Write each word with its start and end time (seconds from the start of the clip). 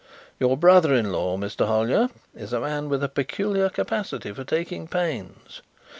Your 0.39 0.57
brother 0.57 0.95
in 0.95 1.11
law, 1.11 1.37
Mr. 1.37 1.67
Hollyer, 1.67 2.09
is 2.33 2.53
a 2.53 2.59
man 2.59 2.89
with 2.89 3.03
a 3.03 3.07
peculiar 3.07 3.69
capacity 3.69 4.31
for 4.33 4.43
taking 4.43 4.87
pains." 4.87 5.61